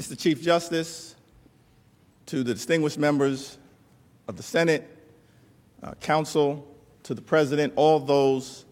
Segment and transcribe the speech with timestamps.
[0.00, 0.18] Mr.
[0.18, 1.14] Chief Justice,
[2.24, 3.58] to the distinguished members
[4.28, 4.88] of the Senate,
[5.82, 6.66] uh, Counsel,
[7.02, 8.64] to the President, all those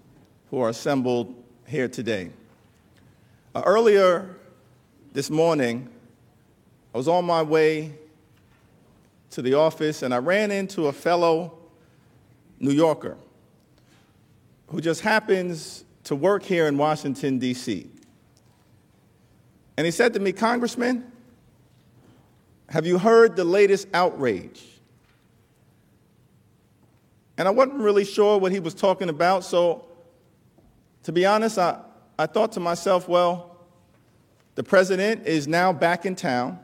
[0.48, 1.34] who are assembled
[1.66, 2.30] here today.
[3.54, 4.36] Uh, earlier
[5.12, 5.90] this morning,
[6.94, 7.92] I was on my way
[9.32, 11.58] to the office and I ran into a fellow
[12.58, 13.18] New Yorker
[14.68, 17.86] who just happens to work here in Washington, D.C.
[19.76, 21.12] And he said to me, Congressman,
[22.68, 24.62] have you heard the latest outrage?
[27.36, 29.86] And I wasn't really sure what he was talking about, so
[31.04, 31.80] to be honest, I,
[32.18, 33.56] I thought to myself, well,
[34.56, 36.58] the president is now back in town.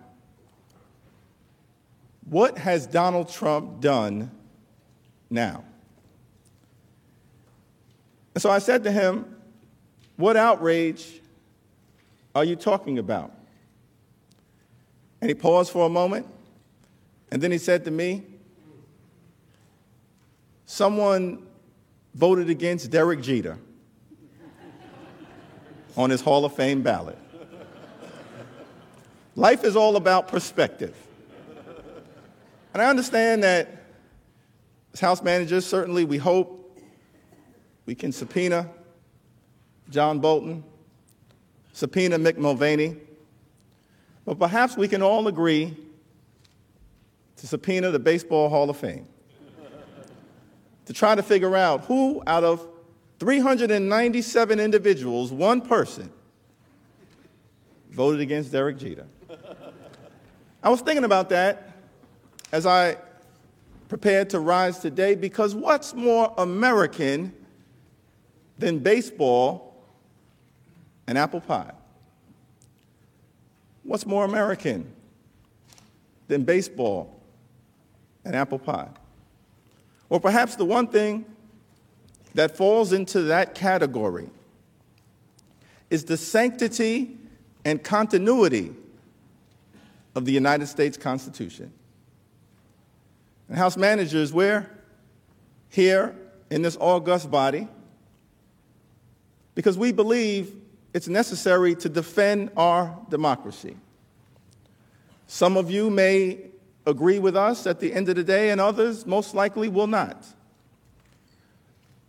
[2.28, 4.30] What has Donald Trump done
[5.30, 5.64] now?
[8.34, 9.36] And so I said to him,
[10.16, 11.20] What outrage
[12.34, 13.32] are you talking about?
[15.24, 16.26] And he paused for a moment,
[17.32, 18.26] and then he said to me,
[20.66, 21.46] Someone
[22.14, 23.56] voted against Derek Jeter
[25.96, 27.16] on his Hall of Fame ballot.
[29.34, 30.94] Life is all about perspective.
[32.74, 33.82] And I understand that
[34.92, 36.78] as House managers, certainly we hope
[37.86, 38.68] we can subpoena
[39.88, 40.62] John Bolton,
[41.72, 42.98] subpoena Mick Mulvaney,
[44.24, 45.76] but perhaps we can all agree
[47.36, 49.06] to subpoena the Baseball Hall of Fame
[50.86, 52.66] to try to figure out who out of
[53.18, 56.10] 397 individuals, one person,
[57.90, 59.06] voted against Derek Jeter.
[60.62, 61.70] I was thinking about that
[62.52, 62.96] as I
[63.88, 67.32] prepared to rise today because what's more American
[68.58, 69.76] than baseball
[71.06, 71.72] and apple pie?
[73.84, 74.90] What's more American
[76.26, 77.20] than baseball
[78.24, 78.88] and apple pie?
[80.08, 81.24] Or perhaps the one thing
[82.34, 84.28] that falls into that category
[85.90, 87.16] is the sanctity
[87.64, 88.74] and continuity
[90.14, 91.72] of the United States Constitution.
[93.48, 94.68] And House managers, we're
[95.68, 96.16] here
[96.50, 97.68] in this august body
[99.54, 100.54] because we believe
[100.94, 103.76] it's necessary to defend our democracy.
[105.26, 106.38] Some of you may
[106.86, 110.24] agree with us at the end of the day, and others most likely will not.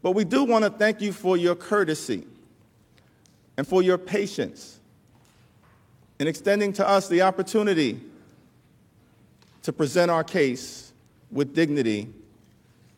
[0.04, 2.28] But we do want to thank you for your courtesy
[3.58, 4.80] and for your patience
[6.20, 8.00] in extending to us the opportunity
[9.64, 10.94] to present our case
[11.32, 12.08] with dignity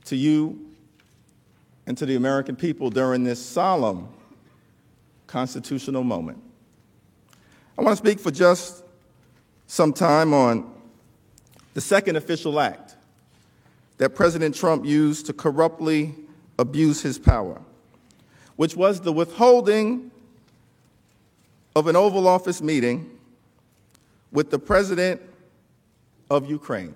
[0.03, 0.59] to you
[1.85, 4.09] and to the American people during this solemn
[5.27, 6.41] constitutional moment.
[7.77, 8.83] I want to speak for just
[9.67, 10.73] some time on
[11.73, 12.95] the second official act
[13.97, 16.15] that President Trump used to corruptly
[16.57, 17.61] abuse his power,
[18.55, 20.09] which was the withholding
[21.75, 23.09] of an Oval Office meeting
[24.31, 25.21] with the President
[26.29, 26.95] of Ukraine.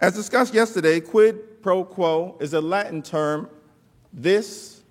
[0.00, 3.48] As discussed yesterday, quid pro quo is a Latin term,
[4.12, 4.82] this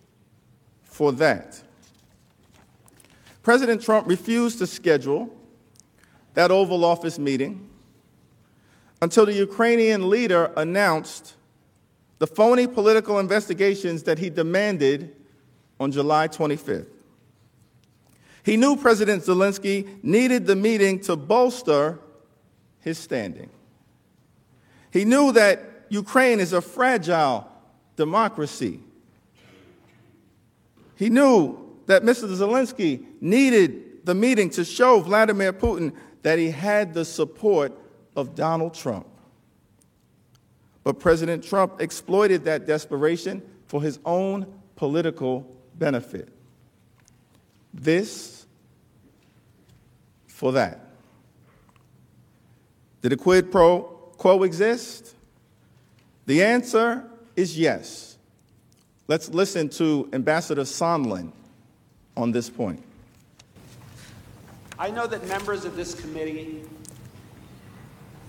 [0.84, 1.62] for that.
[3.50, 5.28] President Trump refused to schedule
[6.36, 7.68] that Oval Office meeting
[9.02, 11.34] until the Ukrainian leader announced
[12.20, 15.16] the phony political investigations that he demanded
[15.80, 16.86] on July 25th.
[18.44, 21.98] He knew President Zelensky needed the meeting to bolster
[22.82, 23.50] his standing.
[24.92, 27.52] He knew that Ukraine is a fragile
[27.96, 28.80] democracy.
[30.96, 32.28] He knew that Mr.
[32.28, 35.92] Zelensky needed the meeting to show Vladimir Putin
[36.22, 37.76] that he had the support
[38.16, 39.08] of Donald Trump.
[40.84, 44.46] But President Trump exploited that desperation for his own
[44.76, 46.30] political benefit.
[47.74, 48.46] This
[50.28, 50.92] for that.
[53.02, 53.82] Did a quid pro
[54.16, 55.16] quo exist?
[56.28, 58.16] The answer is yes.
[59.08, 61.32] Let's listen to Ambassador Sondland
[62.16, 62.84] on this point.
[64.78, 66.64] I know that members of this committee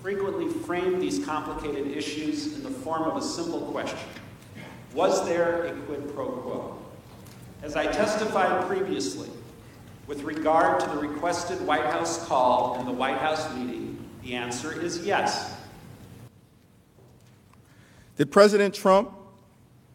[0.01, 3.99] frequently frame these complicated issues in the form of a simple question
[4.93, 6.77] Was there a quid pro quo?
[7.63, 9.29] As I testified previously,
[10.07, 14.81] with regard to the requested White House call and the White House meeting, the answer
[14.81, 15.55] is yes.
[18.17, 19.11] Did President Trump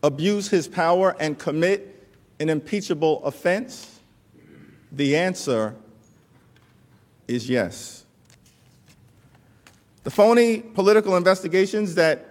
[0.03, 1.96] abuse his power and commit
[2.39, 4.01] an impeachable offense?
[4.93, 5.75] The answer
[7.29, 8.05] is yes.
[10.05, 12.27] The phony political investigations that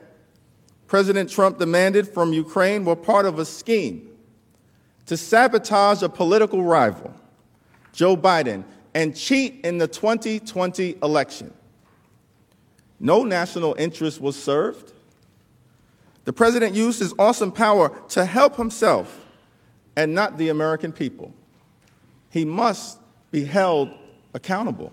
[0.87, 4.09] President Trump demanded from Ukraine were part of a scheme
[5.07, 7.13] to sabotage a political rival,
[7.91, 8.63] Joe Biden,
[8.93, 11.53] and cheat in the 2020 election.
[12.99, 14.93] No national interest was served.
[16.23, 19.24] The president used his awesome power to help himself
[19.95, 21.33] and not the American people.
[22.29, 22.99] He must
[23.31, 23.91] be held
[24.33, 24.91] accountable.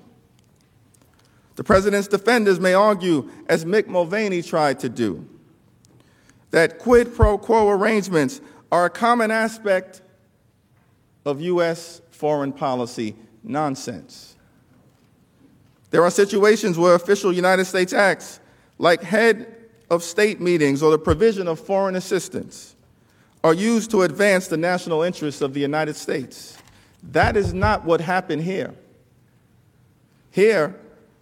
[1.57, 5.27] The president's defenders may argue, as Mick Mulvaney tried to do,
[6.51, 8.41] that quid pro quo arrangements
[8.71, 10.03] are a common aspect
[11.25, 12.01] of U.S.
[12.11, 14.37] foreign policy nonsense.
[15.91, 18.41] There are situations where official United States acts,
[18.79, 19.55] like head
[19.91, 22.75] of state meetings or the provision of foreign assistance,
[23.45, 26.57] are used to advance the national interests of the United States.
[27.03, 28.75] That is not what happened here.
[30.31, 30.77] Here,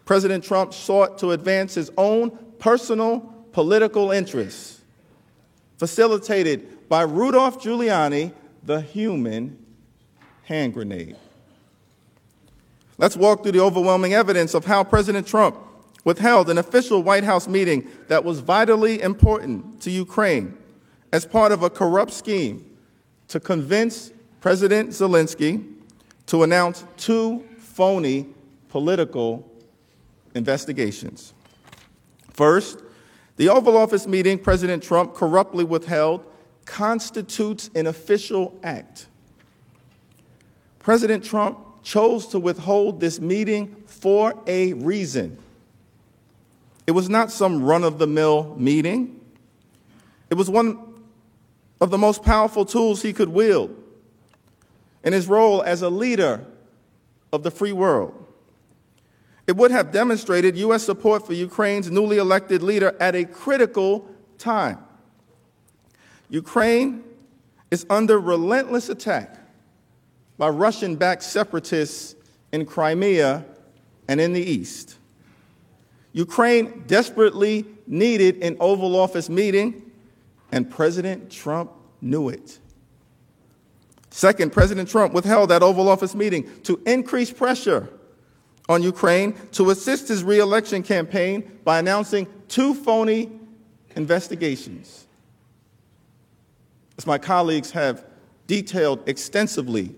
[0.04, 3.20] President Trump sought to advance his own personal
[3.52, 4.80] political interests,
[5.78, 8.32] facilitated by Rudolph Giuliani,
[8.62, 9.58] the human
[10.44, 11.16] hand grenade.
[12.98, 15.56] Let's walk through the overwhelming evidence of how President Trump
[16.04, 20.56] withheld an official White House meeting that was vitally important to Ukraine
[21.12, 22.64] as part of a corrupt scheme
[23.28, 25.64] to convince President Zelensky
[26.26, 28.26] to announce two phony
[28.68, 29.50] political
[30.34, 31.32] investigations.
[32.32, 32.82] First,
[33.36, 36.24] the Oval Office meeting President Trump corruptly withheld
[36.64, 39.06] constitutes an official act.
[40.78, 45.38] President Trump chose to withhold this meeting for a reason.
[46.86, 49.20] It was not some run of the mill meeting,
[50.28, 50.89] it was one
[51.80, 53.74] of the most powerful tools he could wield
[55.02, 56.44] in his role as a leader
[57.32, 58.14] of the free world.
[59.46, 60.84] It would have demonstrated U.S.
[60.84, 64.78] support for Ukraine's newly elected leader at a critical time.
[66.28, 67.02] Ukraine
[67.70, 69.38] is under relentless attack
[70.38, 72.14] by Russian backed separatists
[72.52, 73.44] in Crimea
[74.08, 74.96] and in the East.
[76.12, 79.89] Ukraine desperately needed an Oval Office meeting,
[80.52, 82.58] and President Trump knew it.
[84.10, 87.88] Second, President Trump withheld that Oval Office meeting to increase pressure
[88.68, 93.30] on Ukraine to assist his reelection campaign by announcing two phony
[93.96, 95.06] investigations.
[96.98, 98.04] As my colleagues have
[98.46, 99.94] detailed extensively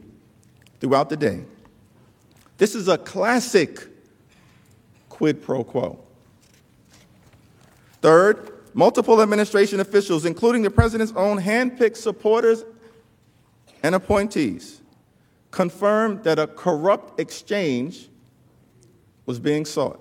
[0.81, 1.45] throughout the day,
[2.59, 3.89] this is a classic
[5.09, 5.99] quid pro quo.
[8.01, 12.65] Third, multiple administration officials, including the president's own handpicked supporters
[13.83, 14.81] and appointees,
[15.51, 18.09] confirmed that a corrupt exchange
[19.27, 20.01] was being sought.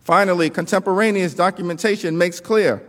[0.00, 2.82] Finally, contemporaneous documentation makes clear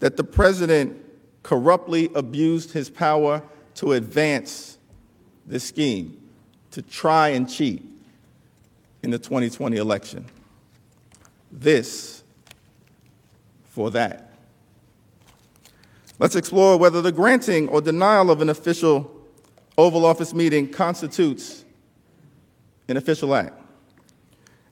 [0.00, 0.96] that the president
[1.42, 3.42] corruptly abused his power
[3.74, 4.78] to advance
[5.46, 6.20] this scheme,
[6.72, 7.82] to try and cheat
[9.02, 10.26] in the 2020 election.
[11.52, 12.24] This
[13.76, 14.30] for that.
[16.18, 19.14] Let's explore whether the granting or denial of an official
[19.76, 21.62] Oval Office meeting constitutes
[22.88, 23.60] an official act.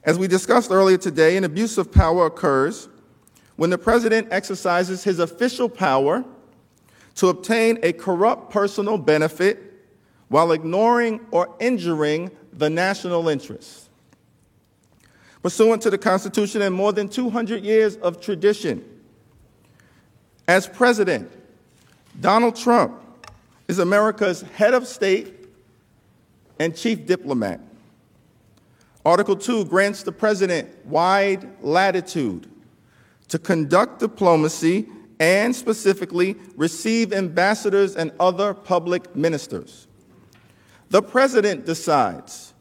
[0.05, 2.89] As we discussed earlier today, an abuse of power occurs
[3.57, 6.25] when the president exercises his official power
[7.17, 9.87] to obtain a corrupt personal benefit
[10.29, 13.91] while ignoring or injuring the national interest.
[15.43, 18.83] Pursuant to the Constitution and more than 200 years of tradition,
[20.47, 21.31] as president,
[22.21, 23.01] Donald Trump
[23.69, 25.35] is America's head of state
[26.59, 27.61] and chief diplomat.
[29.05, 32.51] Article 2 grants the president wide latitude
[33.29, 34.87] to conduct diplomacy
[35.21, 39.87] and specifically receive ambassadors and other public ministers.
[40.91, 42.55] The president decides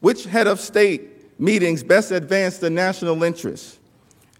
[0.00, 3.78] which head of state meetings best advance the national interest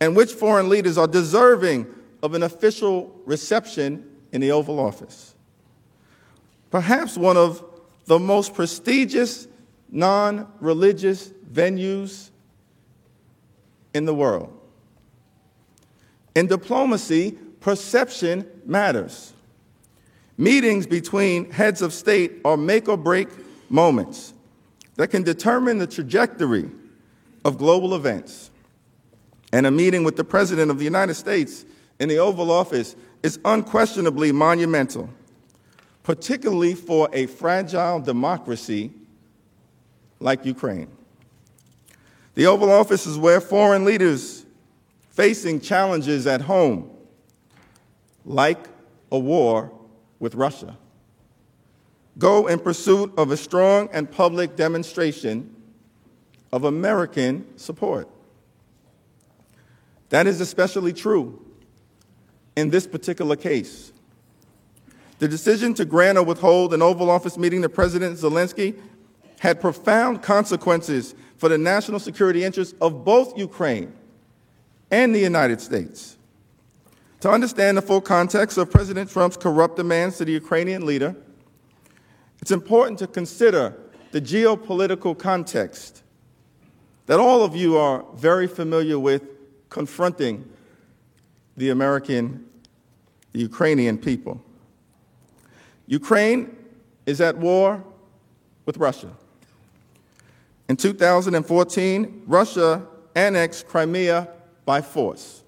[0.01, 1.87] and which foreign leaders are deserving
[2.23, 5.35] of an official reception in the Oval Office.
[6.71, 7.65] Perhaps one of
[8.07, 9.47] the most prestigious
[9.91, 12.31] non religious venues
[13.95, 14.59] in the world.
[16.35, 19.35] In diplomacy, perception matters.
[20.39, 23.29] Meetings between heads of state are make or break
[23.69, 24.33] moments
[24.97, 26.71] that can determine the trajectory
[27.45, 28.51] of global events.
[29.53, 31.67] And a meeting with the President of the United States
[32.03, 35.09] in the Oval Office is unquestionably monumental,
[36.03, 38.91] particularly for a fragile democracy
[40.19, 40.89] like Ukraine.
[42.35, 44.45] The Oval Office is where foreign leaders
[45.11, 46.91] facing challenges at home,
[48.25, 48.67] like
[49.13, 49.71] a war
[50.19, 50.77] with Russia.
[52.19, 55.55] Go in pursuit of a strong and public demonstration
[56.51, 58.09] of American support.
[60.09, 61.42] That is especially true
[62.57, 63.93] in this particular case.
[65.19, 68.77] The decision to grant or withhold an Oval Office meeting to President Zelensky
[69.39, 73.93] had profound consequences for the national security interests of both Ukraine
[74.91, 76.17] and the United States.
[77.21, 81.15] To understand the full context of President Trump's corrupt demands to the Ukrainian leader,
[82.41, 83.77] it's important to consider
[84.11, 86.03] the geopolitical context
[87.07, 89.23] that all of you are very familiar with
[89.71, 90.49] confronting
[91.57, 92.45] the American,
[93.33, 94.41] the Ukrainian people.
[95.87, 96.57] Ukraine
[97.07, 97.83] is at war
[98.65, 99.11] with Russia.
[100.69, 104.29] In 2014, Russia annexed Crimea
[104.65, 105.43] by force.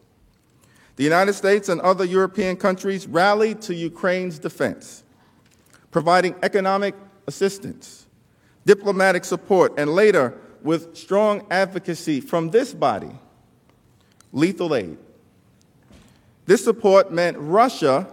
[0.96, 5.02] The United States and other European countries rallied to Ukraine's defense,
[5.90, 6.94] providing economic
[7.26, 8.06] assistance,
[8.66, 13.11] diplomatic support, and later, with strong advocacy from this body,
[14.32, 14.99] lethal aid.
[16.46, 18.06] This support meant Russia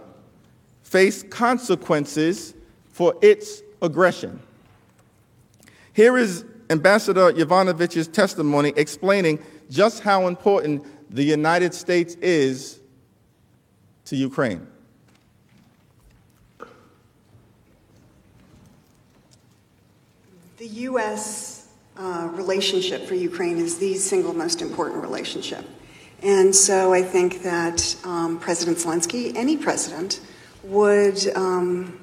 [0.82, 2.54] faced consequences
[2.90, 4.40] for its aggression.
[5.92, 9.38] Here is Ambassador Yovanovitch's testimony explaining
[9.70, 12.80] just how important the United States is
[14.06, 14.66] to Ukraine.
[20.56, 21.68] The U.S.
[21.96, 25.64] Uh, relationship for Ukraine is the single most important relationship.
[26.22, 30.20] And so I think that um, President Zelensky, any president,
[30.62, 31.98] would um,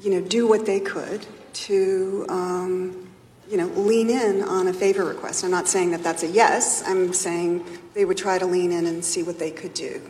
[0.00, 3.08] you know, do what they could to um,
[3.50, 5.44] you know, lean in on a favor request.
[5.44, 6.82] I'm not saying that that's a yes.
[6.86, 10.00] I'm saying they would try to lean in and see what they could do.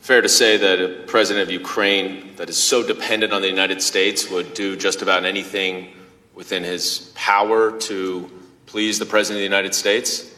[0.00, 3.82] Fair to say that a president of Ukraine that is so dependent on the United
[3.82, 5.92] States would do just about anything
[6.34, 8.30] within his power to
[8.64, 10.34] please the president of the United States,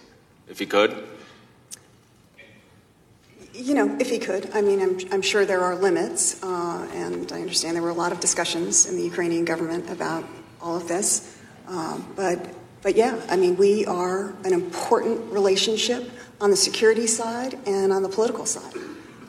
[0.49, 1.07] if he could?
[3.53, 4.51] You know, if he could.
[4.55, 7.95] I mean, I'm, I'm sure there are limits, uh, and I understand there were a
[7.95, 10.25] lot of discussions in the Ukrainian government about
[10.61, 11.39] all of this.
[11.67, 12.39] Um, but,
[12.83, 18.03] but yeah, I mean, we are an important relationship on the security side and on
[18.03, 18.75] the political side.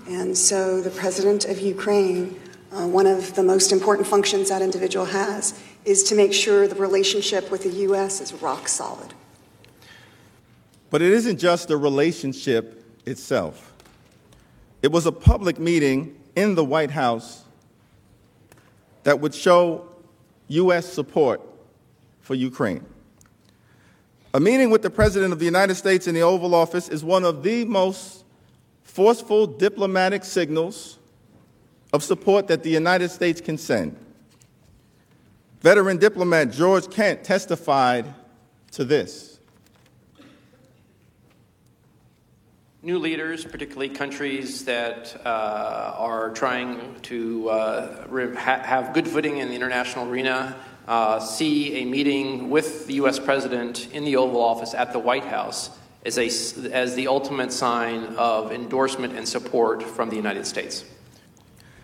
[0.07, 2.39] And so the president of Ukraine,
[2.71, 6.75] uh, one of the most important functions that individual has is to make sure the
[6.75, 8.21] relationship with the U.S.
[8.21, 9.13] is rock solid.
[10.89, 13.70] But it isn't just the relationship itself.
[14.81, 17.43] It was a public meeting in the White House
[19.03, 19.87] that would show
[20.47, 20.91] U.S.
[20.91, 21.41] support
[22.21, 22.85] for Ukraine.
[24.33, 27.25] A meeting with the President of the United States in the Oval Office is one
[27.25, 28.23] of the most
[28.83, 30.97] forceful diplomatic signals
[31.93, 33.97] of support that the United States can send.
[35.61, 38.13] Veteran diplomat George Kent testified
[38.71, 39.30] to this.
[42.83, 49.49] New leaders, particularly countries that uh, are trying to uh, ha- have good footing in
[49.49, 50.55] the international arena,
[50.87, 53.19] uh, see a meeting with the U.S.
[53.19, 55.69] President in the Oval Office at the White House
[56.07, 56.25] as, a,
[56.73, 60.83] as the ultimate sign of endorsement and support from the United States.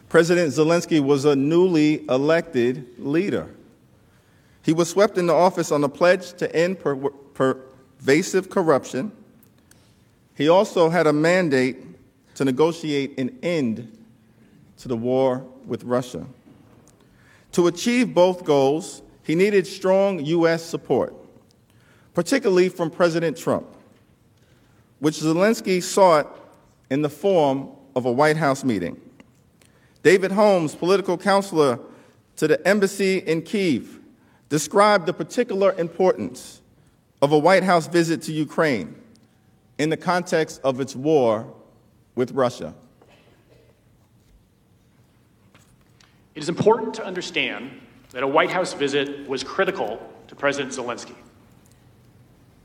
[0.10, 3.52] President Zelensky was a newly elected leader.
[4.64, 9.12] He was swept into office on the pledge to end per- pervasive corruption.
[10.38, 11.78] He also had a mandate
[12.36, 13.98] to negotiate an end
[14.78, 16.28] to the war with Russia.
[17.54, 20.64] To achieve both goals, he needed strong U.S.
[20.64, 21.16] support,
[22.14, 23.66] particularly from President Trump,
[25.00, 26.40] which Zelensky sought
[26.92, 29.02] in the form of a White House meeting.
[30.04, 31.80] David Holmes, political counselor
[32.36, 34.00] to the embassy in Kiev,
[34.50, 36.62] described the particular importance
[37.24, 38.96] of a White House visit to Ukraine
[39.78, 41.54] in the context of its war
[42.16, 42.74] with Russia.
[46.36, 47.72] It is important to understand
[48.12, 51.16] that a White House visit was critical to President Zelensky.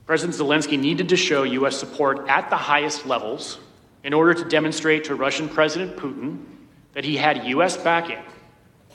[0.06, 1.78] President Zelensky needed to show U.S.
[1.78, 3.58] support at the highest levels
[4.04, 6.44] in order to demonstrate to Russian President Putin
[6.92, 7.76] that he had U.S.
[7.76, 8.18] backing,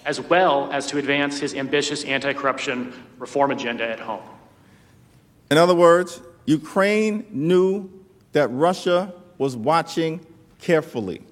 [0.05, 4.21] as well as to advance his ambitious anti corruption reform agenda at home.
[5.49, 7.89] In other words, Ukraine knew
[8.37, 10.23] that Russia was watching
[10.59, 11.23] carefully.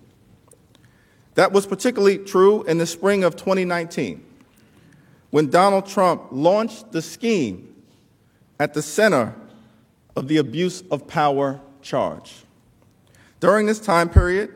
[1.36, 4.26] That was particularly true in the spring of 2019
[5.30, 7.76] when Donald Trump launched the scheme
[8.60, 9.36] at the center
[10.16, 12.34] of the abuse of power charge.
[13.40, 14.52] During this time period,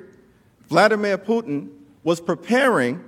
[0.70, 1.70] Vladimir Putin
[2.04, 3.04] was preparing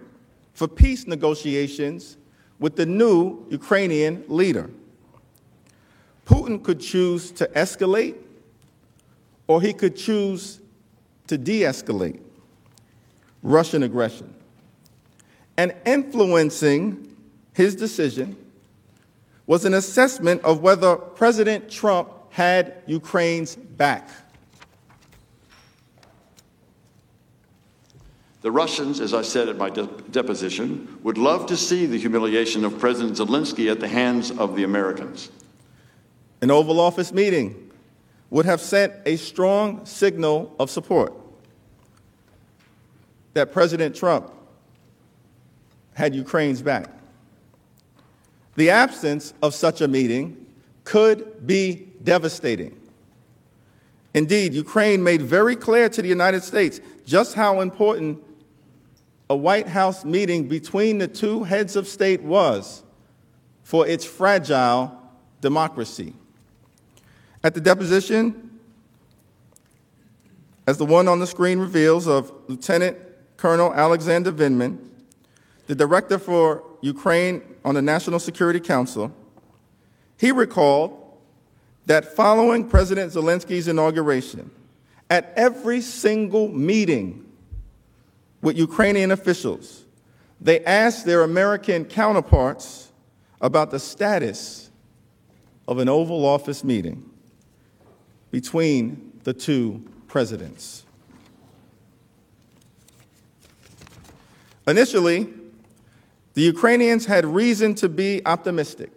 [0.54, 2.18] for peace negotiations
[2.60, 4.70] with the new Ukrainian leader.
[6.28, 8.18] Putin could choose to escalate
[9.48, 10.60] or he could choose
[11.28, 12.22] to de escalate
[13.44, 14.34] Russian aggression.
[15.58, 17.16] And influencing
[17.54, 18.36] his decision
[19.46, 24.10] was an assessment of whether President Trump had Ukraine's back.
[28.42, 32.66] The Russians, as I said at my de- deposition, would love to see the humiliation
[32.66, 35.30] of President Zelensky at the hands of the Americans.
[36.42, 37.71] An Oval Office meeting
[38.32, 41.14] would have sent a strong signal of support
[43.34, 44.32] that President Trump
[45.94, 46.90] had Ukraine's back.
[48.56, 50.46] The absence of such a meeting
[50.86, 52.78] could be devastating.
[54.14, 58.22] Indeed, Ukraine made very clear to the United States just how important
[59.30, 62.84] a White House meeting between the two heads of state was
[63.64, 64.98] for its fragile
[65.40, 66.14] democracy.
[67.44, 68.60] At the deposition,
[70.68, 72.98] as the one on the screen reveals, of Lieutenant
[73.38, 74.78] Colonel Alexander Vindman,
[75.66, 79.12] the director for Ukraine on the National Security Council,
[80.18, 80.98] he recalled
[81.88, 84.52] that following President Zelensky's inauguration,
[85.10, 87.26] at every single meeting
[88.42, 89.84] with Ukrainian officials.
[90.40, 92.92] They asked their American counterparts
[93.42, 94.70] about the status
[95.68, 97.11] of an Oval Office meeting
[98.32, 100.84] between the two presidents.
[104.68, 105.28] Initially,
[106.34, 108.92] the Ukrainians had reason to be optimistic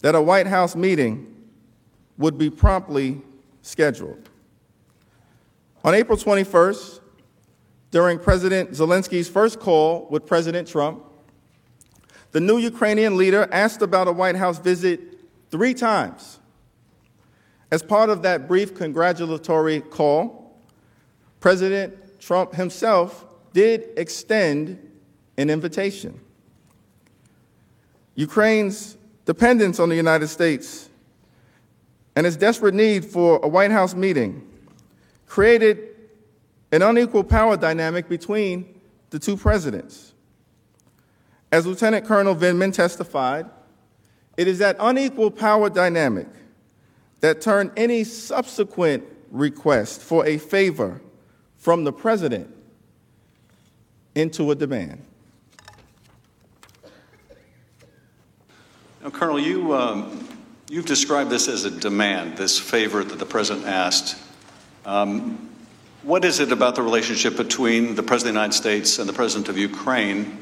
[0.00, 1.34] that a White House meeting
[2.16, 3.20] would be promptly
[3.62, 4.28] scheduled.
[5.84, 7.00] On April 21st,
[7.90, 11.04] during President Zelensky's first call with President Trump,
[12.30, 15.00] the new Ukrainian leader asked about a White House visit
[15.50, 16.38] three times.
[17.72, 20.54] As part of that brief congratulatory call,
[21.40, 24.78] President Trump himself did extend
[25.38, 26.20] an invitation.
[28.14, 30.90] Ukraine's dependence on the United States
[32.14, 34.46] and its desperate need for a White House meeting
[35.26, 35.78] created
[36.72, 38.66] an unequal power dynamic between
[39.08, 40.12] the two presidents.
[41.50, 43.46] As Lieutenant Colonel Vindman testified,
[44.36, 46.28] it is that unequal power dynamic
[47.22, 51.00] that turned any subsequent request for a favor
[51.56, 52.54] from the president
[54.14, 55.02] into a demand.
[59.02, 60.28] Now, Colonel, you, um,
[60.68, 64.16] you've described this as a demand, this favor that the president asked.
[64.84, 65.48] Um,
[66.02, 69.12] what is it about the relationship between the President of the United States and the
[69.12, 70.38] President of Ukraine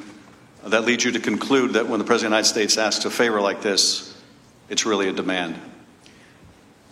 [0.64, 3.10] that leads you to conclude that when the President of the United States asks a
[3.10, 4.18] favor like this,
[4.70, 5.60] it's really a demand?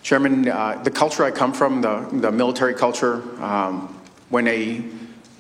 [0.02, 4.84] Chairman, uh, the culture I come from, the, the military culture, um, when a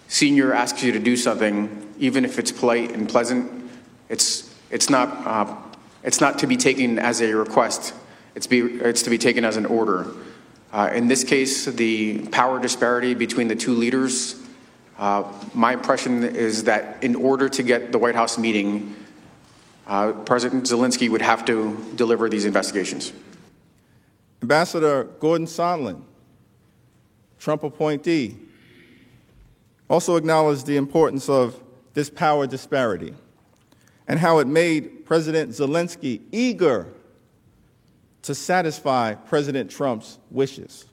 [0.08, 3.70] senior asks you to do something, even if it's polite and pleasant,
[4.08, 5.56] it's, it's, not, uh,
[6.02, 7.94] it's not to be taken as a request,
[8.34, 10.06] it's, be, it's to be taken as an order.
[10.72, 14.40] Uh, in this case, the power disparity between the two leaders,
[14.98, 18.94] uh, my impression is that in order to get the White House meeting,
[19.86, 23.12] uh, President Zelensky would have to deliver these investigations.
[24.42, 26.02] Ambassador Gordon Sondland,
[27.38, 28.36] Trump appointee,
[29.88, 31.60] also acknowledged the importance of
[31.94, 33.14] this power disparity
[34.06, 36.88] and how it made President Zelensky eager
[38.22, 40.86] to satisfy President Trump's wishes.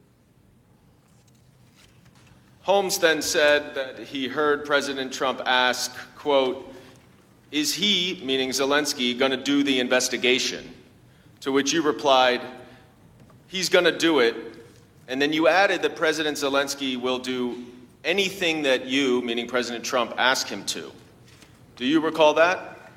[2.62, 6.74] Holmes then said that he heard President Trump ask, quote,
[7.52, 10.74] is he, meaning Zelensky, going to do the investigation?
[11.42, 12.42] To which you replied,
[13.48, 14.36] he's going to do it.
[15.08, 17.64] And then you added that President Zelensky will do
[18.04, 20.92] anything that you, meaning President Trump, ask him to.
[21.76, 22.92] Do you recall that?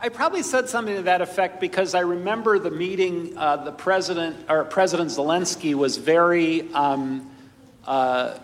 [0.00, 3.36] I probably said something to that effect because I remember the meeting.
[3.36, 7.30] Uh, the president, or President Zelensky, was very um,
[7.86, 8.38] uh,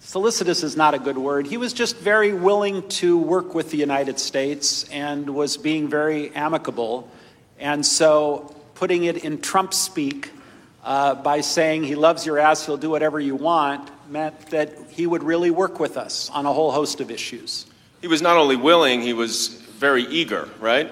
[0.00, 0.62] solicitous.
[0.62, 1.46] Is not a good word.
[1.46, 6.34] He was just very willing to work with the United States and was being very
[6.34, 7.10] amicable.
[7.58, 10.30] And so, putting it in Trump speak
[10.84, 15.06] uh, by saying he loves your ass, he'll do whatever you want, meant that he
[15.06, 17.66] would really work with us on a whole host of issues.
[18.00, 20.90] He was not only willing; he was very eager, right?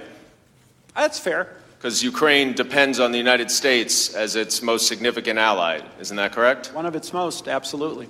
[0.95, 1.55] That's fair.
[1.79, 5.81] Because Ukraine depends on the United States as its most significant ally.
[6.01, 6.75] Isn't that correct?
[6.75, 8.09] One of its most, absolutely.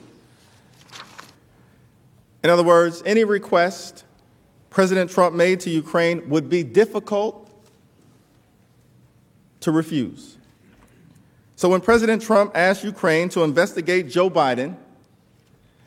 [2.42, 4.04] In other words, any request
[4.70, 7.50] President Trump made to Ukraine would be difficult
[9.60, 10.37] to refuse.
[11.58, 14.76] So when President Trump asked Ukraine to investigate Joe Biden,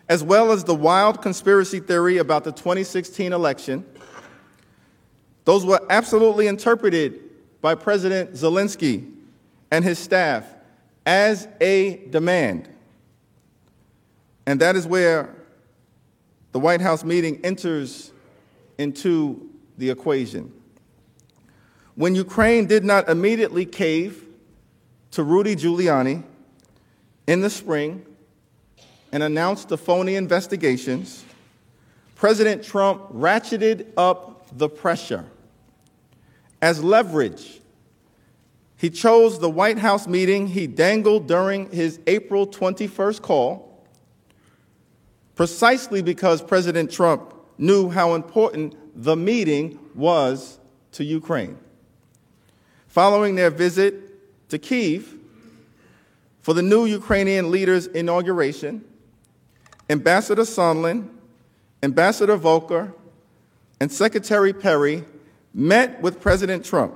[0.09, 3.85] as well as the wild conspiracy theory about the 2016 election,
[5.45, 7.21] those were absolutely interpreted
[7.61, 9.13] by President Zelensky
[9.71, 10.45] and his staff
[11.05, 12.67] as a demand.
[14.45, 15.33] And that is where
[16.51, 18.11] the White House meeting enters
[18.77, 20.51] into the equation.
[21.95, 24.27] When Ukraine did not immediately cave
[25.11, 26.23] to Rudy Giuliani
[27.27, 28.05] in the spring
[29.11, 31.25] and announced the phony investigations,
[32.15, 35.25] President Trump ratcheted up the pressure.
[36.61, 37.61] As leverage,
[38.77, 43.85] he chose the White House meeting he dangled during his April 21st call,
[45.35, 50.59] precisely because President Trump knew how important the meeting was
[50.93, 51.57] to Ukraine.
[52.87, 54.10] Following their visit
[54.51, 55.17] to Kiev
[56.41, 58.83] for the new Ukrainian leader's inauguration,
[59.89, 61.09] Ambassador Sondland,
[61.81, 62.93] Ambassador Volker,
[63.79, 65.03] and Secretary Perry
[65.53, 66.93] met with President Trump,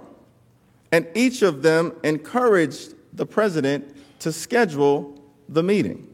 [0.92, 6.08] and each of them encouraged the president to schedule the meeting.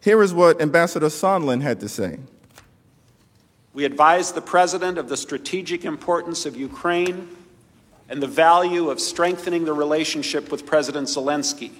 [0.00, 2.18] Here is what Ambassador Sondland had to say.
[3.72, 7.28] We advised the president of the strategic importance of Ukraine
[8.08, 11.72] and the value of strengthening the relationship with President Zelensky.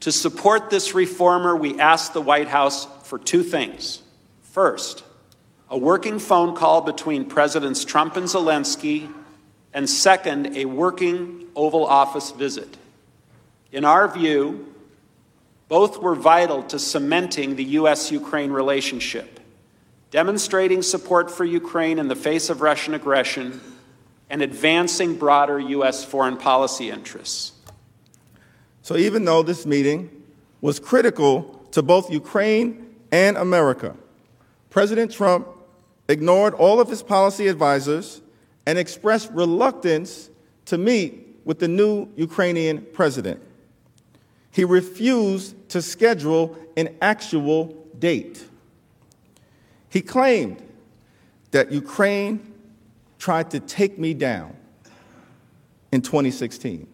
[0.00, 4.02] To support this reformer, we asked the White House for two things.
[4.42, 5.04] First,
[5.70, 9.10] a working phone call between Presidents Trump and Zelensky,
[9.72, 12.76] and second, a working Oval Office visit.
[13.70, 14.74] In our view,
[15.68, 18.12] both were vital to cementing the U.S.
[18.12, 19.40] Ukraine relationship,
[20.10, 23.58] demonstrating support for Ukraine in the face of Russian aggression,
[24.32, 26.02] and advancing broader U.S.
[26.02, 27.52] foreign policy interests.
[28.80, 30.10] So, even though this meeting
[30.62, 33.94] was critical to both Ukraine and America,
[34.70, 35.46] President Trump
[36.08, 38.22] ignored all of his policy advisors
[38.66, 40.30] and expressed reluctance
[40.64, 43.40] to meet with the new Ukrainian president.
[44.50, 48.42] He refused to schedule an actual date.
[49.90, 50.62] He claimed
[51.50, 52.51] that Ukraine
[53.22, 54.56] tried to take me down
[55.92, 56.88] in 2016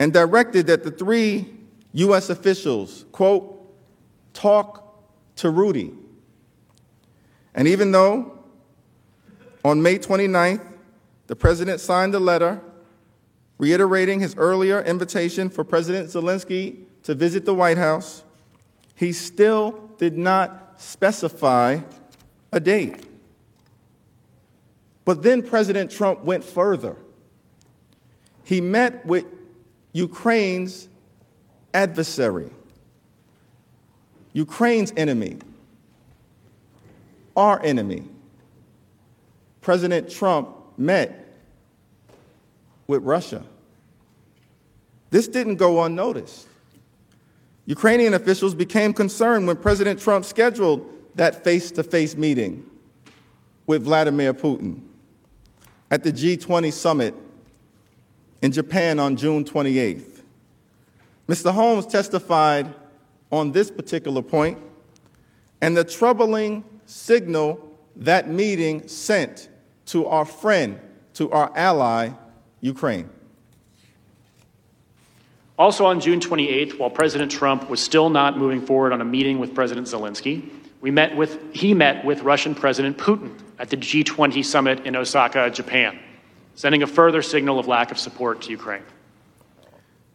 [0.00, 1.46] and directed that the three
[1.92, 2.30] U.S.
[2.30, 3.64] officials, quote,
[4.34, 5.00] talk
[5.36, 5.92] to Rudy
[7.54, 8.40] and even though
[9.64, 10.66] on May 29th,
[11.28, 12.60] the president signed a letter
[13.58, 18.24] reiterating his earlier invitation for President Zelensky to visit the White House,
[18.96, 21.80] he still did not specify
[22.50, 23.07] a date.
[25.08, 26.94] But then President Trump went further.
[28.44, 29.24] He met with
[29.94, 30.86] Ukraine's
[31.72, 32.50] adversary,
[34.34, 35.38] Ukraine's enemy,
[37.34, 38.04] our enemy.
[39.62, 41.26] President Trump met
[42.86, 43.42] with Russia.
[45.08, 46.46] This didn't go unnoticed.
[47.64, 52.62] Ukrainian officials became concerned when President Trump scheduled that face to face meeting
[53.66, 54.82] with Vladimir Putin
[55.90, 57.14] at the G20 summit
[58.42, 60.22] in Japan on June 28th.
[61.28, 61.52] Mr.
[61.52, 62.74] Holmes testified
[63.30, 64.58] on this particular point
[65.60, 67.60] and the troubling signal
[67.96, 69.48] that meeting sent
[69.86, 70.78] to our friend,
[71.14, 72.10] to our ally,
[72.60, 73.08] Ukraine.
[75.58, 79.40] Also on June 28th, while President Trump was still not moving forward on a meeting
[79.40, 80.48] with President Zelensky,
[80.80, 85.50] we met with, he met with Russian President Putin at the G20 summit in Osaka,
[85.50, 85.98] Japan,
[86.54, 88.84] sending a further signal of lack of support to Ukraine.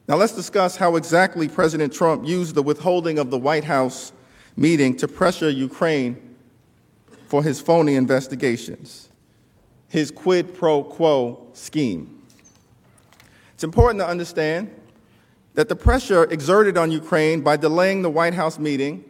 [0.08, 4.12] Now let's discuss how exactly President Trump used the withholding of the White House
[4.56, 6.36] meeting to pressure Ukraine
[7.28, 9.10] for his phony investigations,
[9.88, 12.22] his quid pro quo scheme.
[13.54, 14.74] It's important to understand
[15.54, 19.06] that the pressure exerted on Ukraine by delaying the White House meeting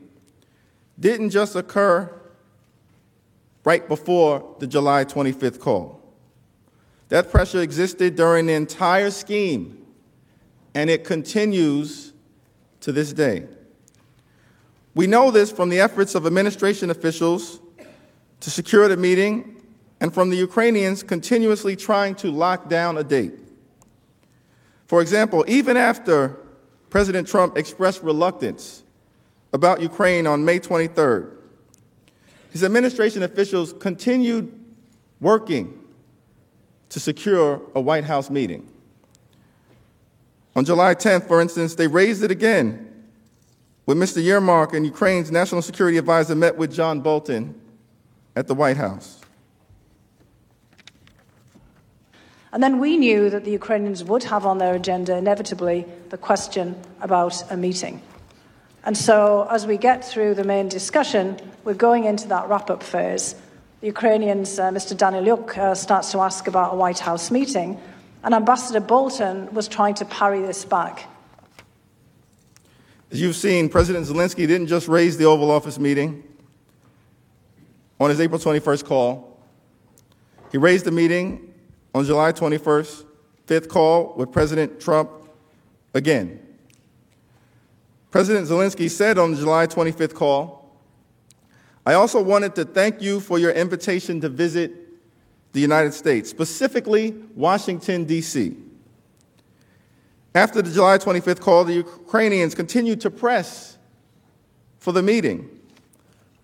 [1.00, 2.14] didn't just occur
[3.64, 6.02] right before the July 25th call.
[7.10, 9.86] That pressure existed during the entire scheme,
[10.74, 12.14] and it continues
[12.82, 13.48] to this day.
[14.96, 17.60] We know this from the efforts of administration officials
[18.42, 19.62] to secure the meeting
[20.00, 23.34] and from the Ukrainians continuously trying to lock down a date.
[24.86, 26.38] For example, even after
[26.90, 28.83] President Trump expressed reluctance
[29.54, 31.32] about Ukraine on May 23rd,
[32.52, 34.52] his administration officials continued
[35.22, 35.80] working
[36.90, 38.70] to secure a White House meeting.
[40.56, 42.90] On July 10th, for instance, they raised it again
[43.86, 44.24] when Mr.
[44.24, 47.60] Yermak and Ukraine's national security advisor met with John Bolton
[48.36, 49.20] at the White House.
[52.52, 56.76] And then we knew that the Ukrainians would have on their agenda, inevitably, the question
[57.02, 58.00] about a meeting.
[58.86, 62.84] And so, as we get through the main discussion, we're going into that wrap up
[62.84, 63.36] phase.
[63.80, 64.96] The Ukrainians, uh, Mr.
[64.96, 67.80] Danylyuk, uh, starts to ask about a White House meeting,
[68.24, 71.08] and Ambassador Bolton was trying to parry this back.
[73.12, 76.24] As you've seen, President Zelensky didn't just raise the Oval Office meeting
[78.04, 79.40] on his April 21st call,
[80.52, 81.54] he raised the meeting
[81.96, 83.06] on July 21st,
[83.46, 85.10] fifth call with President Trump
[85.94, 86.40] again.
[88.14, 90.72] President Zelensky said on the July 25th call,
[91.84, 94.72] I also wanted to thank you for your invitation to visit
[95.52, 98.56] the United States, specifically Washington, D.C.
[100.36, 103.80] After the July 25th call, the Ukrainians continued to press
[104.78, 105.50] for the meeting,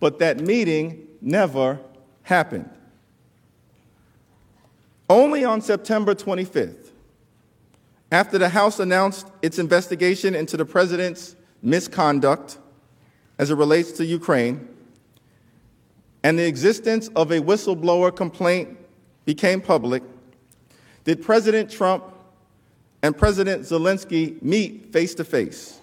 [0.00, 1.78] but that meeting never
[2.24, 2.68] happened.
[5.08, 6.90] Only on September 25th,
[8.10, 12.58] after the House announced its investigation into the president's misconduct
[13.38, 14.68] as it relates to Ukraine,
[16.22, 18.76] and the existence of a whistleblower complaint
[19.24, 20.02] became public,
[21.04, 22.04] did President Trump
[23.02, 25.80] and President Zelensky meet face to face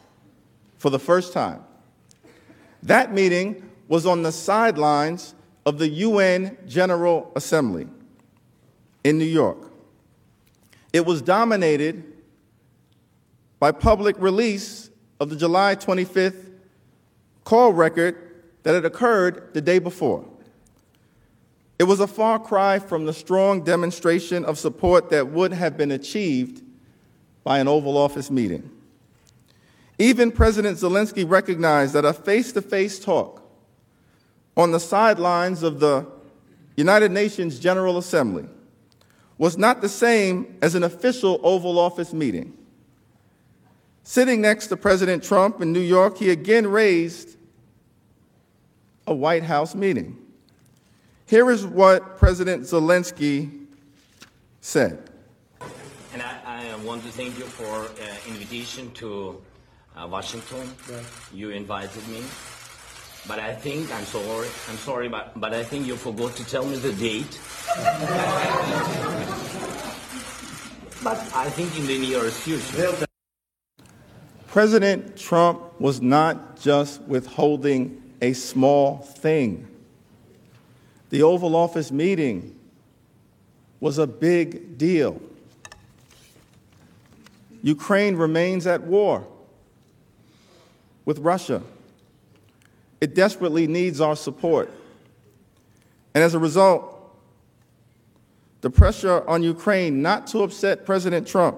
[0.78, 1.64] for the first time.
[2.84, 5.34] That meeting was on the sidelines
[5.66, 7.88] of the UN General Assembly
[9.04, 9.72] in New York.
[10.94, 12.04] It was dominated
[13.60, 14.87] by public release
[15.20, 16.52] of the July 25th
[17.44, 18.16] call record
[18.64, 20.26] that had occurred the day before.
[21.80, 25.92] It was a far cry from the strong demonstration of support that would have been
[25.92, 26.64] achieved
[27.44, 28.70] by an Oval Office meeting.
[30.00, 33.42] Even President Zelensky recognized that a face to face talk
[34.56, 36.06] on the sidelines of the
[36.76, 38.46] United Nations General Assembly
[39.38, 42.57] was not the same as an official Oval Office meeting.
[44.08, 47.36] Sitting next to President Trump in New York, he again raised
[49.06, 50.18] a White House meeting.
[51.26, 53.68] Here is what President Zelensky
[54.62, 55.10] said.
[56.14, 59.42] And I, I want to thank you for uh, invitation to
[59.98, 60.72] uh, Washington.
[61.34, 62.24] You invited me.
[63.28, 66.66] But I think, I'm sorry, I'm sorry, but, but I think you forgot to tell
[66.66, 67.42] me the date.
[71.04, 73.07] but I think in the near future.
[74.58, 79.68] President Trump was not just withholding a small thing.
[81.12, 82.58] The Oval Office meeting
[83.80, 85.22] was a big deal.
[87.62, 89.28] Ukraine remains at war
[91.06, 91.62] with Russia.
[93.00, 94.72] It desperately needs our support.
[96.16, 97.16] And as a result,
[98.62, 101.58] the pressure on Ukraine not to upset President Trump,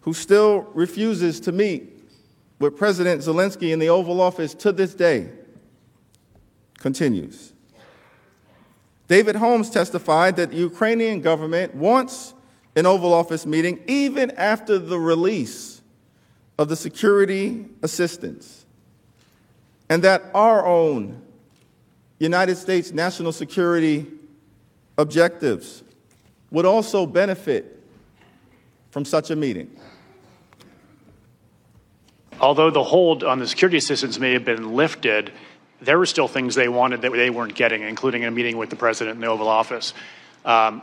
[0.00, 1.98] who still refuses to meet
[2.58, 5.28] with President Zelensky in the Oval Office to this day,
[6.78, 7.52] continues.
[9.06, 12.34] David Holmes testified that the Ukrainian government wants
[12.76, 15.80] an Oval Office meeting even after the release
[16.58, 18.66] of the security assistance
[19.88, 21.22] and that our own
[22.18, 24.06] United States national security
[24.98, 25.82] objectives
[26.50, 27.80] would also benefit
[28.90, 29.70] from such a meeting.
[32.40, 35.32] Although the hold on the security assistance may have been lifted,
[35.80, 38.76] there were still things they wanted that they weren't getting, including a meeting with the
[38.76, 39.94] president in the Oval Office.
[40.44, 40.82] Um,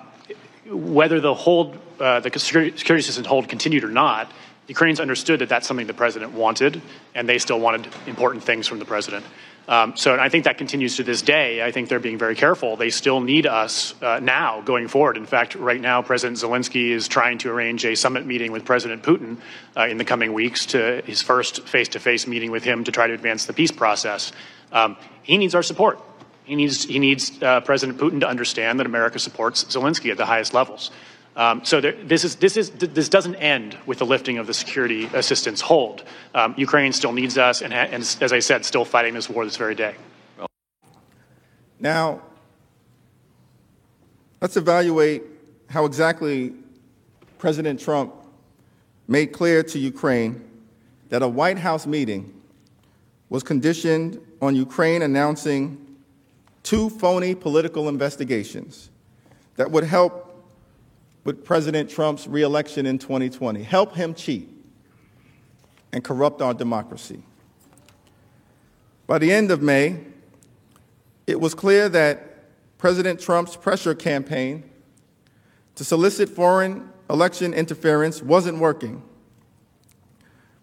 [0.70, 4.32] whether the hold, uh, the security, security assistance hold continued or not,
[4.68, 6.82] Ukrainians understood that that's something the president wanted,
[7.14, 9.26] and they still wanted important things from the president.
[9.68, 11.64] Um, so I think that continues to this day.
[11.64, 12.76] I think they're being very careful.
[12.76, 15.18] They still need us uh, now going forward.
[15.18, 19.02] In fact, right now, President Zelensky is trying to arrange a summit meeting with President
[19.02, 19.38] Putin
[19.76, 22.92] uh, in the coming weeks to his first face to face meeting with him to
[22.92, 24.32] try to advance the peace process.
[24.72, 26.00] Um, he needs our support.
[26.44, 30.28] He needs, he needs uh, President Putin to understand that America supports Zelensky at the
[30.28, 30.92] highest levels.
[31.36, 34.54] Um, so there, this, is, this, is, this doesn't end with the lifting of the
[34.54, 36.04] security assistance hold.
[36.34, 39.58] Um, Ukraine still needs us, and, and as I said, still fighting this war this
[39.58, 39.96] very day.
[41.80, 42.22] Now,
[44.46, 45.24] Let's evaluate
[45.72, 46.54] how exactly
[47.40, 48.14] President Trump
[49.08, 50.40] made clear to Ukraine
[51.10, 52.32] that a White House meeting
[53.30, 55.98] was conditioned on Ukraine announcing
[56.62, 58.92] two phony political investigations
[59.56, 60.25] that would help
[61.26, 64.50] with President Trump's reelection in 2020, help him cheat
[65.92, 67.22] and corrupt our democracy.
[69.08, 70.00] By the end of May,
[71.28, 74.70] it was clear that President Trump's pressure campaign
[75.76, 79.02] to solicit foreign election interference wasn't working.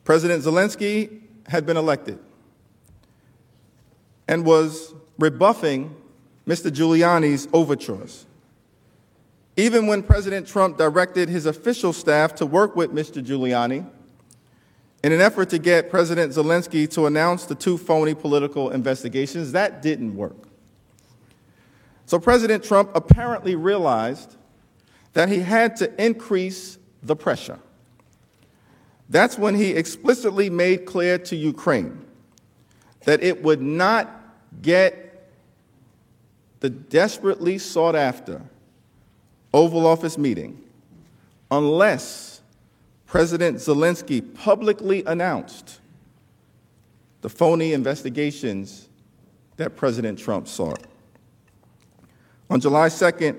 [0.04, 2.18] President Zelensky had been elected
[4.28, 5.94] and was rebuffing
[6.46, 6.70] Mr.
[6.70, 8.26] Giuliani's overtures.
[9.56, 13.22] Even when President Trump directed his official staff to work with Mr.
[13.24, 13.86] Giuliani
[15.04, 19.82] in an effort to get President Zelensky to announce the two phony political investigations, that
[19.82, 20.48] didn't work.
[22.06, 24.36] So President Trump apparently realized
[25.12, 27.58] that he had to increase the pressure.
[29.10, 32.06] That's when he explicitly made clear to Ukraine
[33.04, 34.10] that it would not
[34.62, 35.28] get
[36.60, 38.40] the desperately sought after
[39.54, 40.62] Oval Office meeting
[41.50, 42.40] unless
[43.06, 45.80] President Zelensky publicly announced
[47.20, 48.88] the phony investigations
[49.56, 50.82] that President Trump sought.
[52.48, 53.34] On July 2nd,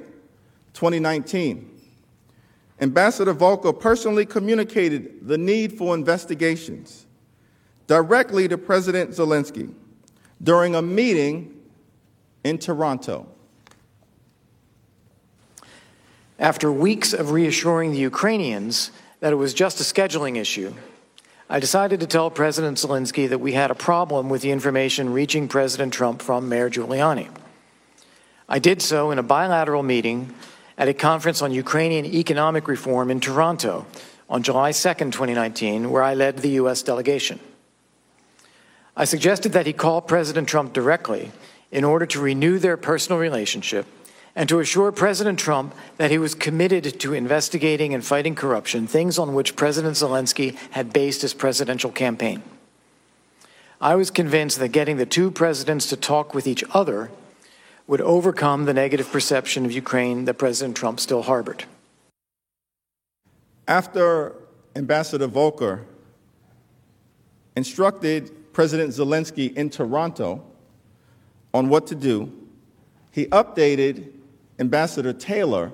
[0.73, 1.69] 2019,
[2.81, 7.05] Ambassador Volker personally communicated the need for investigations
[7.87, 9.73] directly to President Zelensky
[10.41, 11.59] during a meeting
[12.43, 13.27] in Toronto.
[16.39, 20.73] After weeks of reassuring the Ukrainians that it was just a scheduling issue,
[21.49, 25.47] I decided to tell President Zelensky that we had a problem with the information reaching
[25.47, 27.29] President Trump from Mayor Giuliani.
[28.49, 30.33] I did so in a bilateral meeting
[30.77, 33.85] at a conference on Ukrainian economic reform in Toronto
[34.27, 36.81] on July 2, 2019, where I led the U.S.
[36.81, 37.39] delegation.
[38.97, 41.31] I suggested that he call President Trump directly
[41.71, 43.85] in order to renew their personal relationship
[44.35, 49.19] and to assure President Trump that he was committed to investigating and fighting corruption, things
[49.19, 52.41] on which President Zelensky had based his presidential campaign.
[53.79, 57.11] I was convinced that getting the two presidents to talk with each other
[57.85, 61.65] would overcome the negative perception of Ukraine that President Trump still harbored.
[63.67, 64.33] After
[64.75, 65.85] Ambassador Volker
[67.55, 70.43] instructed President Zelensky in Toronto
[71.53, 72.31] on what to do,
[73.11, 74.11] he updated
[74.63, 75.73] Ambassador Taylor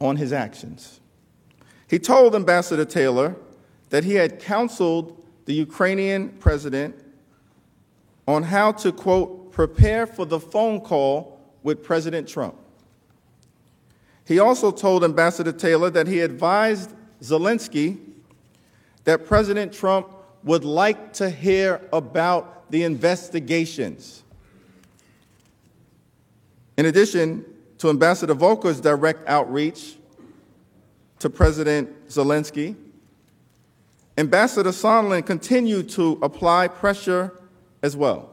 [0.00, 1.00] on his actions.
[1.88, 3.34] He told Ambassador Taylor
[3.90, 6.94] that he had counseled the Ukrainian president
[8.28, 12.54] on how to, quote, prepare for the phone call with President Trump.
[14.24, 17.98] He also told Ambassador Taylor that he advised Zelensky
[19.02, 20.06] that President Trump
[20.44, 24.22] would like to hear about the investigations.
[26.76, 27.44] In addition
[27.82, 29.96] to Ambassador Volker's direct outreach
[31.18, 32.76] to President Zelensky,
[34.16, 37.36] Ambassador Sondland continued to apply pressure
[37.82, 38.30] as well.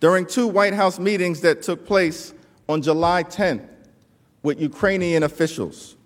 [0.00, 2.34] During two White House meetings that took place
[2.68, 3.66] on July 10th
[4.42, 5.96] with Ukrainian officials.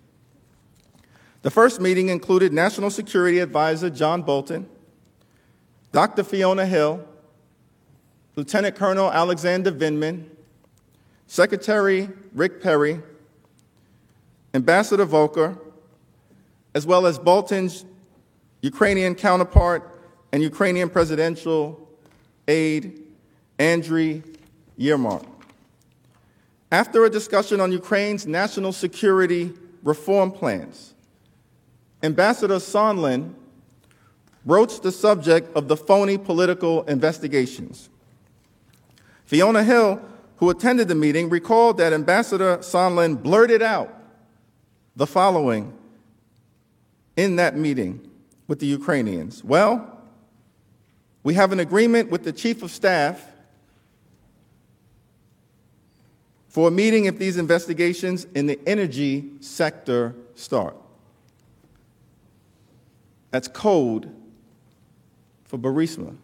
[1.42, 4.68] The first meeting included National Security Advisor John Bolton,
[5.90, 6.22] Dr.
[6.22, 7.04] Fiona Hill,
[8.37, 10.26] Lieutenant Colonel Alexander Vindman,
[11.32, 13.00] Secretary Rick Perry,
[14.52, 15.56] Ambassador Volker,
[16.74, 17.86] as well as Bolton's
[18.60, 19.98] Ukrainian counterpart
[20.30, 21.88] and Ukrainian presidential
[22.46, 23.00] aide,
[23.58, 24.22] Andriy
[24.78, 25.24] Yermak.
[26.70, 30.92] After a discussion on Ukraine's national security reform plans,
[32.02, 33.32] Ambassador Sondland
[34.44, 37.88] broached the subject of the phony political investigations.
[39.24, 39.98] Fiona Hill,
[40.42, 43.94] who attended the meeting, recalled that Ambassador Sondland blurted out
[44.96, 45.72] the following
[47.16, 48.10] in that meeting
[48.48, 49.44] with the Ukrainians.
[49.44, 50.00] Well,
[51.22, 53.24] we have an agreement with the Chief of Staff
[56.48, 60.74] for a meeting if these investigations in the energy sector start.
[63.30, 64.12] That's code
[65.44, 66.16] for Burisma,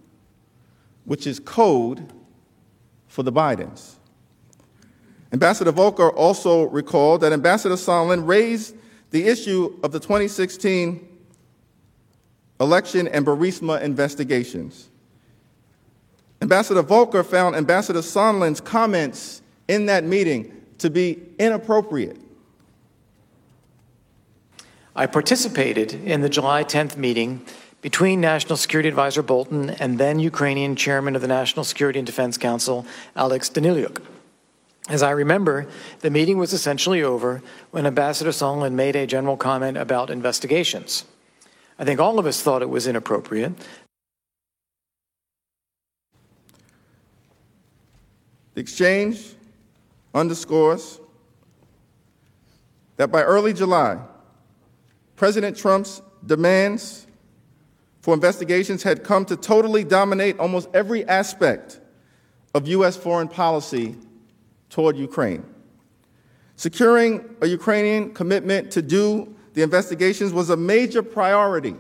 [1.05, 2.13] which is code
[3.07, 3.98] for the Bidens.
[5.33, 8.75] Ambassador Volker also recalled that Ambassador Sondland raised
[9.11, 11.07] the issue of the 2016
[12.61, 14.89] election and Burisma investigations.
[16.41, 22.17] Ambassador Volker found Ambassador Sondland's comments in that meeting to be inappropriate.
[24.95, 27.45] I participated in the July 10th meeting
[27.83, 32.37] between National Security Advisor Bolton and then Ukrainian Chairman of the National Security and Defense
[32.37, 34.03] Council, Alex Danylyuk.
[34.89, 35.67] As I remember,
[36.01, 41.05] the meeting was essentially over when Ambassador Sondland made a general comment about investigations.
[41.79, 43.53] I think all of us thought it was inappropriate.
[48.55, 49.35] The exchange
[50.15, 50.99] underscores
[52.97, 53.99] that by early July,
[55.17, 57.07] President Trump's demands
[58.01, 61.79] for investigations had come to totally dominate almost every aspect
[62.55, 62.97] of U.S.
[62.97, 63.95] foreign policy
[64.71, 65.45] toward Ukraine.
[66.57, 71.77] Securing a Ukrainian commitment to do the investigations was a major priority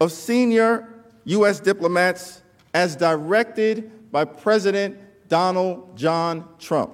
[0.00, 0.88] of senior
[1.24, 1.60] U.S.
[1.60, 6.92] diplomats as directed by President Donald John Trump.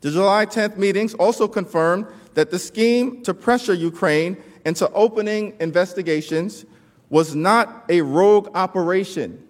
[0.00, 6.64] The July 10th meetings also confirmed that the scheme to pressure Ukraine into opening investigations
[7.08, 9.45] was not a rogue operation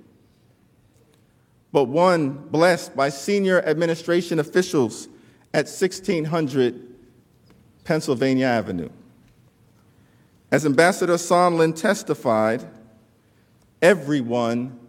[1.77, 5.09] but one blessed by senior administration officials
[5.53, 6.97] at 1600
[7.85, 8.89] Pennsylvania Avenue.
[10.51, 12.67] As Ambassador Sondland testified,
[13.83, 14.81] everyone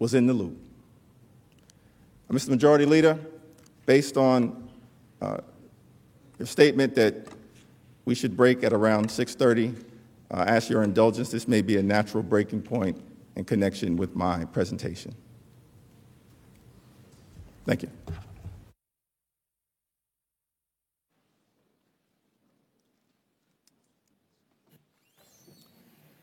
[0.00, 0.58] was in the loop.
[2.28, 2.48] Mr.
[2.48, 3.16] Majority Leader,
[3.86, 4.68] based on
[5.22, 5.36] uh,
[6.40, 7.28] your statement that
[8.04, 9.76] we should break at around 6:30,
[10.28, 11.30] uh, ask your indulgence.
[11.30, 13.00] This may be a natural breaking point
[13.36, 15.14] in connection with my presentation.
[17.66, 17.90] Thank you.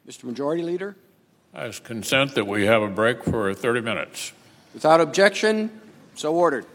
[0.08, 0.24] Mr.
[0.26, 0.96] Majority Leader,
[1.54, 4.34] I ask consent that we have a break for 30 minutes.
[4.74, 5.70] without objection,
[6.16, 6.66] so ordered.